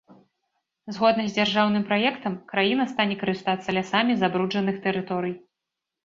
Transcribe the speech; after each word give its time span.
Згодна 0.95 1.23
з 1.27 1.33
дзяржаўным 1.35 1.83
праектам, 1.89 2.37
краіна 2.51 2.87
стане 2.93 3.17
карыстацца 3.23 3.75
лясамі 3.79 4.15
забруджаных 4.23 4.81
тэрыторый. 4.87 5.33